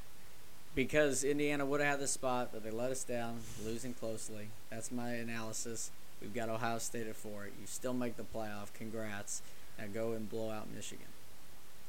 [0.75, 4.49] Because Indiana would have had the spot, but they let us down, losing closely.
[4.71, 5.91] That's my analysis.
[6.21, 7.47] We've got Ohio State at four.
[7.47, 8.73] You still make the playoff.
[8.75, 9.43] Congrats.
[9.79, 11.07] Now go and blow out Michigan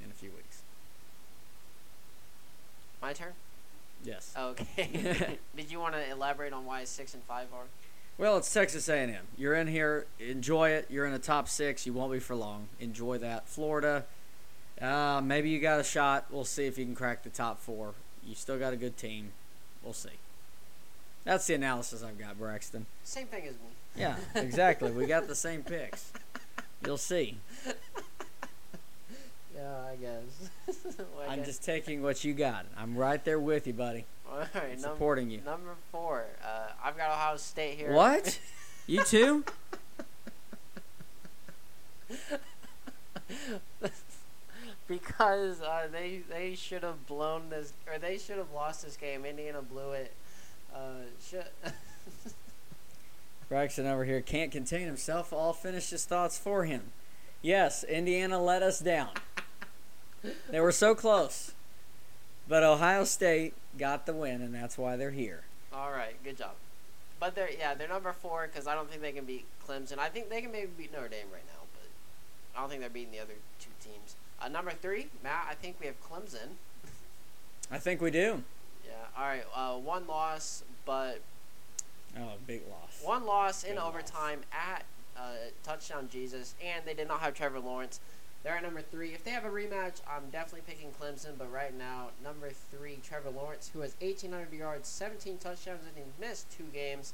[0.03, 0.61] in a few weeks.
[3.01, 3.33] My turn.
[4.03, 4.33] Yes.
[4.37, 5.37] Okay.
[5.55, 7.65] Did you want to elaborate on why six and five are?
[8.19, 9.15] Well, it's Texas A&M.
[9.37, 10.05] You're in here.
[10.19, 10.87] Enjoy it.
[10.89, 11.85] You're in the top six.
[11.85, 12.67] You won't be for long.
[12.81, 13.47] Enjoy that.
[13.47, 14.03] Florida.
[14.81, 16.25] Uh, maybe you got a shot.
[16.29, 17.93] We'll see if you can crack the top four.
[18.25, 19.31] You still got a good team.
[19.81, 20.09] We'll see.
[21.23, 22.87] That's the analysis I've got, Braxton.
[23.05, 23.59] Same thing as me.
[23.95, 24.91] Yeah, exactly.
[24.91, 26.11] we got the same picks.
[26.85, 27.37] You'll see.
[29.55, 30.85] Yeah, I guess.
[30.97, 32.65] Well, I I'm guess- just taking what you got.
[32.77, 34.05] I'm right there with you, buddy.
[34.31, 34.49] All right.
[34.55, 35.41] I'm Num- supporting you.
[35.45, 36.25] number four.
[36.43, 37.91] Uh, I've got Ohio State here.
[37.91, 38.39] What?
[38.87, 39.43] You too?
[44.87, 49.25] because uh, they they should have blown this or they should have lost this game.
[49.25, 50.11] Indiana blew it.
[50.73, 51.45] Uh, should
[53.49, 55.31] Braxton over here can't contain himself.
[55.33, 56.91] I'll finish his thoughts for him.
[57.41, 59.09] Yes, Indiana let us down.
[60.49, 61.53] They were so close.
[62.49, 65.43] But Ohio State got the win, and that's why they're here.
[65.71, 66.53] All right, good job.
[67.19, 69.99] But they're yeah they're number four because I don't think they can beat Clemson.
[69.99, 71.87] I think they can maybe beat Notre Dame right now, but
[72.57, 74.15] I don't think they're beating the other two teams.
[74.41, 75.45] Uh, number three, Matt.
[75.49, 76.55] I think we have Clemson.
[77.71, 78.43] I think we do.
[78.85, 78.93] Yeah.
[79.17, 79.43] All right.
[79.53, 81.21] Uh, one loss, but
[82.17, 83.01] Oh, big loss.
[83.03, 83.89] one loss in Big loss.
[83.89, 84.83] overtime at
[85.15, 85.33] uh,
[85.63, 87.99] touchdown Jesus, and they did not have Trevor Lawrence.
[88.43, 89.13] They're at number three.
[89.13, 91.37] If they have a rematch, I'm definitely picking Clemson.
[91.37, 96.03] But right now, number three, Trevor Lawrence, who has 1,800 yards, 17 touchdowns, and he
[96.25, 97.13] missed two games.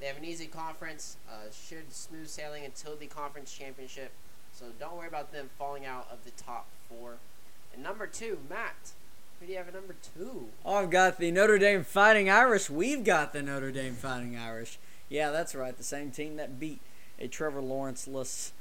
[0.00, 1.16] They have an easy conference.
[1.28, 4.12] Uh, should smooth sailing until the conference championship.
[4.52, 7.16] So don't worry about them falling out of the top four.
[7.72, 8.92] And number two, Matt.
[9.38, 10.48] Who do you have at number two?
[10.66, 12.68] Oh, I've got the Notre Dame Fighting Irish.
[12.68, 14.78] We've got the Notre Dame Fighting Irish.
[15.08, 15.76] Yeah, that's right.
[15.76, 16.80] The same team that beat
[17.18, 18.52] a Trevor Lawrence-less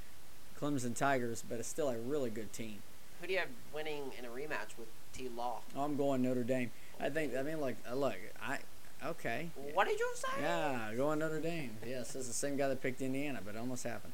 [0.60, 2.80] Clemson Tigers, but it's still a really good team.
[3.22, 5.30] Who do you have winning in a rematch with T.
[5.36, 5.60] Law?
[5.76, 6.72] Oh, I'm going Notre Dame.
[7.00, 7.36] I think.
[7.36, 8.60] I mean, like, uh, look, I.
[9.06, 9.50] Okay.
[9.74, 10.42] What did you say?
[10.42, 11.72] Yeah, going Notre Dame.
[11.86, 14.12] Yes, it's the same guy that picked Indiana, but it almost happened.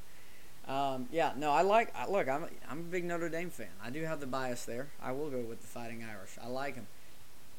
[0.67, 1.93] Um, yeah, no, I like.
[1.95, 3.67] I, look, I'm a, I'm a big Notre Dame fan.
[3.83, 4.87] I do have the bias there.
[5.01, 6.37] I will go with the Fighting Irish.
[6.43, 6.87] I like them.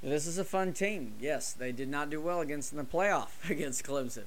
[0.02, 1.14] This is a fun team.
[1.20, 4.24] Yes, they did not do well against in the playoff against Clemson.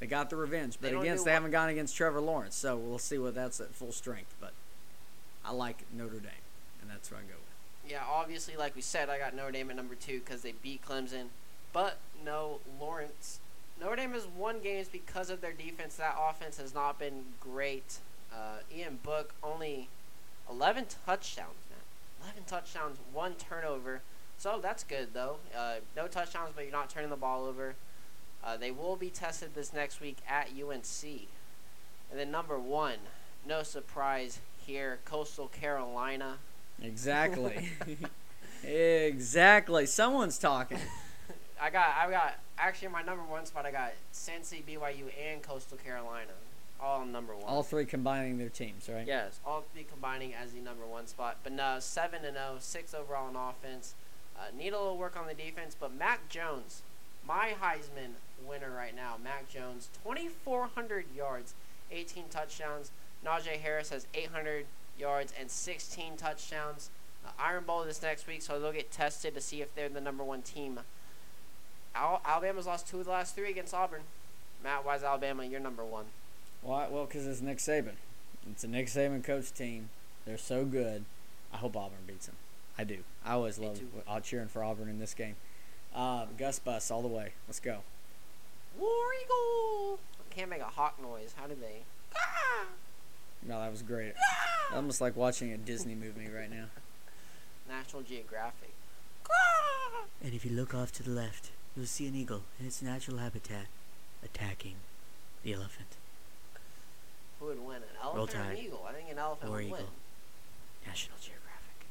[0.00, 2.54] They got the revenge, but don't against they haven't gone against Trevor Lawrence.
[2.54, 4.34] So we'll see what that's at full strength.
[4.40, 4.52] But
[5.44, 6.30] I like Notre Dame,
[6.80, 7.90] and that's where I go with.
[7.90, 10.82] Yeah, obviously, like we said, I got Notre Dame at number two because they beat
[10.84, 11.26] Clemson,
[11.72, 13.40] but no Lawrence.
[13.80, 15.96] Notre Dame has won games because of their defense.
[15.96, 17.98] That offense has not been great.
[18.32, 19.88] Uh, Ian Book only
[20.50, 21.78] 11 touchdowns, man.
[22.22, 24.02] 11 touchdowns, one turnover.
[24.36, 25.36] So that's good though.
[25.56, 27.74] Uh, no touchdowns, but you're not turning the ball over.
[28.48, 31.04] Uh, they will be tested this next week at UNC.
[32.10, 32.96] And then number one,
[33.46, 36.38] no surprise here, Coastal Carolina.
[36.82, 37.68] Exactly.
[38.62, 39.84] exactly.
[39.84, 40.78] Someone's talking.
[41.60, 45.76] I got, I got, actually my number one spot, I got Cincy, BYU, and Coastal
[45.76, 46.30] Carolina,
[46.80, 47.44] all number one.
[47.44, 49.06] All three combining their teams, right?
[49.06, 51.36] yes, all three combining as the number one spot.
[51.42, 53.94] But no, seven and 0, six overall in offense.
[54.38, 56.80] Uh, need a little work on the defense, but Mac Jones,
[57.26, 58.14] my Heisman
[58.46, 61.54] winner right now, Mac Jones, 2,400 yards,
[61.90, 62.90] 18 touchdowns.
[63.24, 64.66] Najee Harris has 800
[64.98, 66.90] yards and 16 touchdowns.
[67.26, 70.00] Uh, Iron Bowl this next week, so they'll get tested to see if they're the
[70.00, 70.80] number one team.
[71.94, 74.02] Al- Alabama's lost two of the last three against Auburn.
[74.62, 76.06] Matt, why is Alabama your number one?
[76.62, 76.88] Why?
[76.88, 77.94] Well, because it's Nick Saban.
[78.50, 79.90] It's a Nick Saban coach team.
[80.24, 81.04] They're so good.
[81.52, 82.36] I hope Auburn beats them.
[82.76, 82.98] I do.
[83.24, 85.36] I always Me love uh, cheering for Auburn in this game.
[85.94, 87.32] Uh, Gus Bus all the way.
[87.48, 87.78] Let's go.
[88.78, 88.88] War
[89.24, 89.98] Eagle!
[90.20, 91.34] I can't make a hawk noise.
[91.36, 91.82] How did they?
[92.16, 92.64] Ah!
[93.46, 94.14] No, that was great.
[94.74, 96.66] Almost like watching a Disney movie right now.
[97.68, 98.72] National Geographic.
[99.30, 100.04] Ah!
[100.22, 103.18] And if you look off to the left, you'll see an eagle in its natural
[103.18, 103.66] habitat
[104.24, 104.74] attacking
[105.42, 105.96] the elephant.
[107.40, 108.86] Who would win, an Roll elephant or an eagle?
[108.88, 109.76] I think an elephant Or would eagle.
[109.76, 109.86] win.
[110.86, 111.86] National Geographic.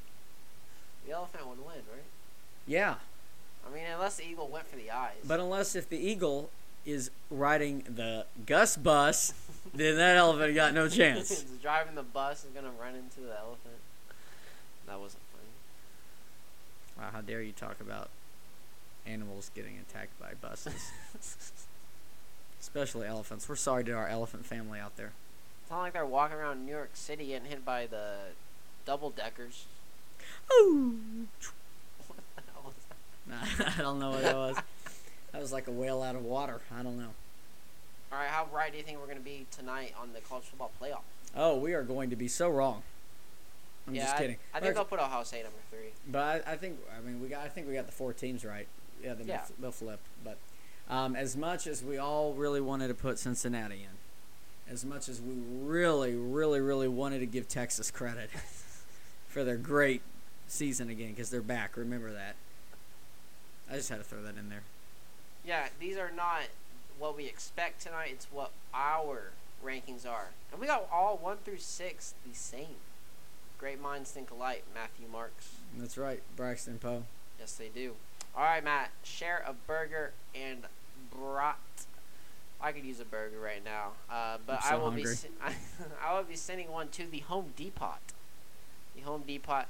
[1.05, 2.03] The elephant would win, right?
[2.65, 2.95] Yeah,
[3.65, 5.15] I mean, unless the eagle went for the eyes.
[5.23, 6.49] but unless if the eagle
[6.87, 9.33] is riding the Gus Bus,
[9.73, 11.43] then that elephant got no chance.
[11.61, 13.75] Driving the bus is gonna run into the elephant.
[14.87, 15.49] That wasn't funny.
[16.97, 18.09] Wow, how dare you talk about
[19.05, 20.91] animals getting attacked by buses,
[22.61, 23.49] especially elephants.
[23.49, 25.11] We're sorry to our elephant family out there.
[25.61, 28.15] It's not like they're walking around New York City getting hit by the
[28.85, 29.65] double deckers.
[32.07, 33.77] What the hell was that?
[33.77, 34.57] I don't know what that was.
[35.31, 36.61] That was like a whale out of water.
[36.77, 37.13] I don't know.
[38.11, 40.71] All right, how right do you think we're gonna be tonight on the college football
[40.81, 41.01] playoff?
[41.35, 42.83] Oh, we are going to be so wrong.
[43.87, 44.37] I'm yeah, just I- kidding.
[44.53, 45.89] I, think I'll put Ohio State number three.
[46.07, 48.43] But I, I think I mean we got I think we got the four teams
[48.45, 48.67] right.
[49.03, 49.41] Yeah, they Yeah.
[49.59, 49.99] they'll flip.
[50.23, 50.37] But
[50.89, 55.21] um, as much as we all really wanted to put Cincinnati in, as much as
[55.21, 58.29] we really, really, really wanted to give Texas credit
[59.27, 60.01] for their great
[60.47, 61.77] season again because they're back.
[61.77, 62.35] Remember that.
[63.69, 64.63] I just had to throw that in there.
[65.47, 66.41] Yeah, these are not
[66.99, 68.09] what we expect tonight.
[68.11, 69.31] It's what our
[69.65, 72.75] rankings are, and we got all one through six the same.
[73.57, 74.65] Great minds think alike.
[74.75, 75.55] Matthew Marks.
[75.77, 77.03] That's right, Braxton Poe.
[77.39, 77.93] Yes, they do.
[78.35, 78.91] All right, Matt.
[79.03, 80.63] Share a burger and
[81.17, 81.57] brat.
[82.59, 85.15] I could use a burger right now, uh, but I'm I so will be hungry.
[85.15, 85.31] sen-
[86.05, 87.95] I will be sending one to the Home Depot.
[88.95, 89.63] The Home Depot.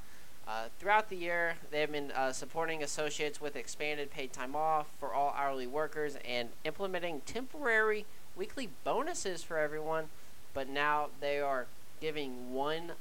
[0.47, 4.87] Uh, throughout the year, they have been uh, supporting associates with expanded paid time off
[4.97, 8.05] for all hourly workers and implementing temporary
[8.35, 10.05] weekly bonuses for everyone.
[10.53, 11.67] But now they are
[11.99, 12.93] giving one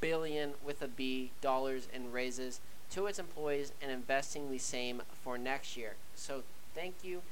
[0.00, 2.60] billion with a B dollars in raises
[2.90, 5.94] to its employees and investing the same for next year.
[6.14, 6.42] So
[6.74, 7.22] thank you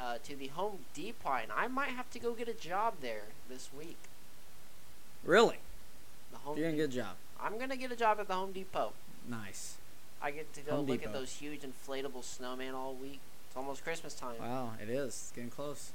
[0.00, 3.26] uh, to the Home Depot, and I might have to go get a job there
[3.48, 3.98] this week.
[5.24, 5.58] Really?
[6.32, 6.86] The Home You're doing a Depot.
[6.88, 7.16] good job.
[7.40, 8.92] I'm gonna get a job at the Home Depot.
[9.28, 9.76] Nice.
[10.22, 11.10] I get to go Home look Depot.
[11.12, 13.20] at those huge inflatable snowmen all week.
[13.48, 14.36] It's almost Christmas time.
[14.40, 15.06] Wow, it is.
[15.08, 15.92] It's getting close.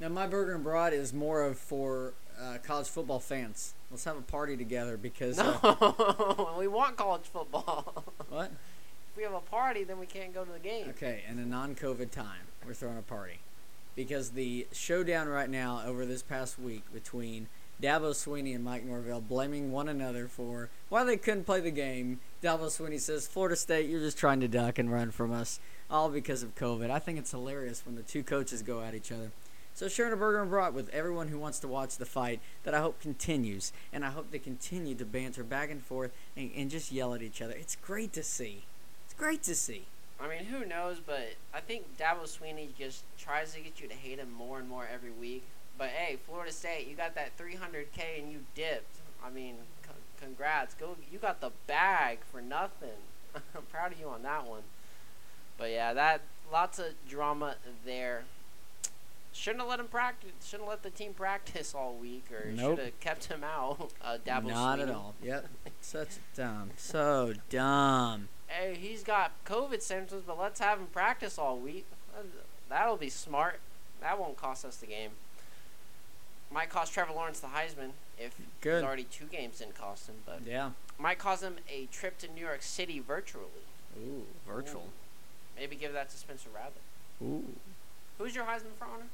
[0.00, 3.74] Now, my burger and broad is more of for uh, college football fans.
[3.90, 5.38] Let's have a party together because.
[5.38, 8.04] Uh, No, we want college football.
[8.28, 8.50] what?
[9.10, 10.88] if we have a party, then we can't go to the game.
[10.90, 13.40] Okay, in a non-COVID time, we're throwing a party
[13.94, 17.46] because the showdown right now over this past week between
[17.82, 22.20] Dabo Swinney and Mike Norvell blaming one another for why they couldn't play the game.
[22.40, 25.58] Dabo Swinney says, "Florida State, you're just trying to duck and run from us,
[25.90, 29.10] all because of COVID." I think it's hilarious when the two coaches go at each
[29.10, 29.32] other.
[29.74, 33.00] So burger and brat with everyone who wants to watch the fight that I hope
[33.00, 37.14] continues, and I hope they continue to banter back and forth and, and just yell
[37.14, 37.54] at each other.
[37.54, 38.64] It's great to see.
[39.06, 39.86] It's great to see.
[40.20, 41.00] I mean, who knows?
[41.04, 44.68] But I think Dabo Swinney just tries to get you to hate him more and
[44.68, 45.42] more every week.
[45.78, 48.96] But hey, Florida State, you got that 300k and you dipped.
[49.24, 49.54] I mean,
[49.84, 50.74] c- congrats.
[50.74, 52.90] Go, you got the bag for nothing.
[53.34, 54.62] I'm proud of you on that one.
[55.58, 56.20] But yeah, that
[56.52, 58.24] lots of drama there.
[59.34, 60.30] Shouldn't have let him practice.
[60.44, 62.76] Shouldn't let the team practice all week, or Nope.
[62.76, 63.90] should have kept him out.
[64.04, 64.82] Uh, Dabo Not Swinney.
[64.82, 65.14] at all.
[65.22, 65.46] Yep.
[65.80, 66.70] Such dumb.
[66.76, 68.28] So dumb.
[68.48, 71.86] Hey, he's got COVID symptoms, but let's have him practice all week.
[72.68, 73.60] That'll be smart.
[74.02, 75.12] That won't cost us the game.
[76.52, 78.80] Might cost Trevor Lawrence the Heisman if Good.
[78.80, 80.72] he's already two games didn't cost him, but Yeah.
[80.98, 83.46] might cost him a trip to New York City virtually.
[83.98, 84.88] Ooh, virtual.
[85.56, 86.80] Maybe give that to Spencer Rattler.
[87.22, 87.54] Ooh.
[88.18, 89.06] Who's your Heisman for honor?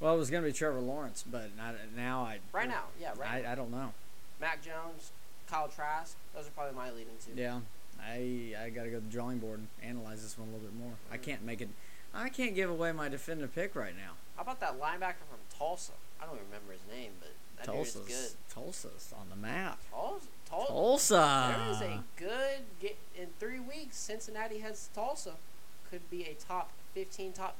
[0.00, 2.40] Well, it was gonna be Trevor Lawrence, but not, now I.
[2.52, 3.42] Right now, yeah, right.
[3.42, 3.48] now.
[3.50, 3.92] I, I don't know.
[4.40, 5.12] Mac Jones,
[5.48, 6.16] Kyle Trask.
[6.34, 7.32] Those are probably my leading two.
[7.40, 7.60] Yeah.
[8.02, 10.76] I I gotta go to the drawing board and analyze this one a little bit
[10.76, 10.94] more.
[11.12, 11.22] I Mm.
[11.22, 11.68] can't make it.
[12.12, 14.14] I can't give away my definitive pick right now.
[14.36, 15.92] How about that linebacker from Tulsa?
[16.24, 18.54] I don't even remember his name, but that dude Tulsa's is good.
[18.54, 19.78] Tulsa's on the map.
[19.90, 20.26] Tulsa.
[20.48, 20.72] Tulsa.
[20.72, 21.54] Tulsa.
[21.58, 23.98] There is a good get in three weeks.
[23.98, 25.32] Cincinnati has Tulsa.
[25.90, 27.56] Could be a top fifteen, top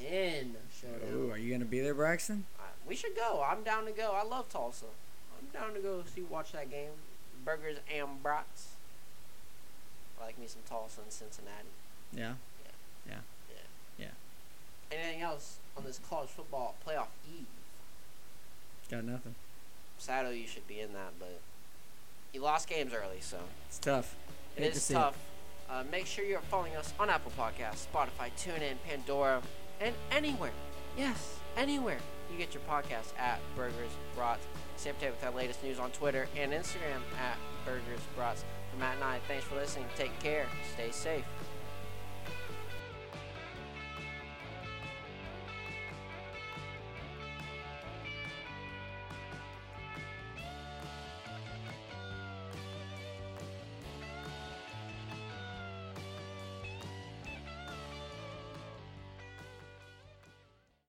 [0.00, 1.12] ten showdown.
[1.12, 2.44] Ooh, are you gonna be there, Braxton?
[2.56, 3.44] Uh, we should go.
[3.44, 4.12] I'm down to go.
[4.14, 4.86] I love Tulsa.
[5.36, 6.90] I'm down to go see watch that game.
[7.44, 8.68] Burgers and brats.
[10.20, 11.74] I like me some Tulsa and Cincinnati.
[12.12, 12.34] Yeah.
[12.64, 12.70] Yeah.
[13.08, 13.18] Yeah.
[13.98, 14.06] Yeah.
[14.06, 14.96] yeah.
[14.96, 17.46] Anything else on this college football playoff eve?
[18.90, 19.34] Got nothing.
[19.98, 21.40] Sato, you should be in that, but
[22.32, 24.16] you lost games early, so It's tough.
[24.56, 25.16] It Hate is see tough.
[25.70, 29.40] Uh, make sure you're following us on Apple Podcasts, Spotify, TuneIn, Pandora,
[29.80, 30.52] and anywhere.
[30.96, 31.98] Yes, anywhere
[32.30, 34.46] you get your podcast at Burgers Brats.
[34.76, 38.44] Stay up to date with our latest news on Twitter and Instagram at Burgers Brats.
[38.70, 39.86] For Matt and I, thanks for listening.
[39.96, 40.46] Take care.
[40.74, 41.24] Stay safe.